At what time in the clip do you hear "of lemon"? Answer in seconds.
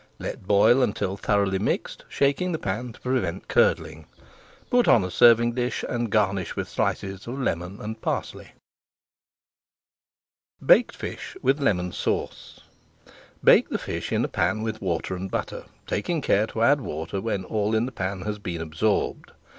7.27-7.79